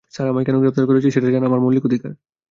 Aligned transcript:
Sir, 0.13 0.27
আমায় 0.29 0.45
কেন 0.45 0.55
গ্রেফতার 0.61 0.85
করা 0.85 0.97
হয়েছে 0.97 1.13
সেটা 1.15 1.29
জানা 1.33 1.45
আমার 1.49 1.61
মৌলিক 1.63 1.83
অধিকার! 1.85 2.11